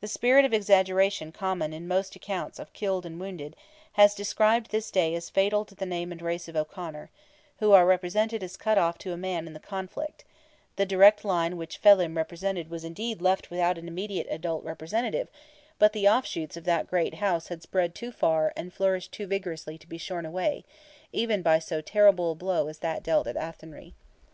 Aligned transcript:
The 0.00 0.08
spirit 0.08 0.46
of 0.46 0.54
exaggeration 0.54 1.32
common 1.32 1.74
in 1.74 1.86
most 1.86 2.16
accounts 2.16 2.58
of 2.58 2.72
killed 2.72 3.04
and 3.04 3.20
wounded, 3.20 3.54
has 3.92 4.14
described 4.14 4.70
this 4.70 4.90
day 4.90 5.14
as 5.14 5.28
fatal 5.28 5.66
to 5.66 5.74
the 5.74 5.84
name 5.84 6.12
and 6.12 6.22
race 6.22 6.48
of 6.48 6.56
O'Conor, 6.56 7.10
who 7.58 7.72
are 7.72 7.84
represented 7.84 8.42
as 8.42 8.56
cut 8.56 8.78
off 8.78 8.96
to 8.96 9.12
a 9.12 9.18
man 9.18 9.46
in 9.46 9.52
the 9.52 9.60
conflict; 9.60 10.24
the 10.76 10.86
direct 10.86 11.26
line 11.26 11.58
which 11.58 11.76
Felim 11.76 12.16
represented 12.16 12.70
was 12.70 12.84
indeed 12.84 13.20
left 13.20 13.50
without 13.50 13.76
an 13.76 13.86
immediate 13.86 14.28
adult 14.30 14.64
representative; 14.64 15.28
but 15.78 15.92
the 15.92 16.08
offshoots 16.08 16.56
of 16.56 16.64
that 16.64 16.86
great 16.88 17.16
house 17.16 17.48
had 17.48 17.62
spread 17.62 17.94
too 17.94 18.10
far 18.12 18.54
and 18.56 18.72
flourished 18.72 19.12
too 19.12 19.26
vigorously 19.26 19.76
to 19.76 19.86
be 19.86 19.98
shorn 19.98 20.24
away, 20.24 20.64
even 21.12 21.42
by 21.42 21.58
so 21.58 21.82
terrible 21.82 22.32
a 22.32 22.34
blow 22.34 22.68
as 22.68 22.78
that 22.78 23.02
dealt 23.02 23.26
at 23.26 23.36
Athenry. 23.36 23.92